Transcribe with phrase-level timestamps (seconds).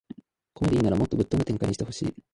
[0.55, 2.15] コメディならもっとぶっ飛んだ展開にしてほしい